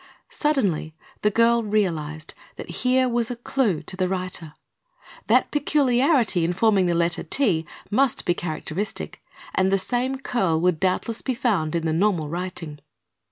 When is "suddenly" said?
0.31-0.95